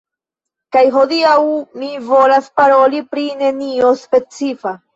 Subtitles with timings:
[0.75, 1.33] Kaj hodiaŭ
[1.83, 4.79] mi volas paroli pri nenio specifa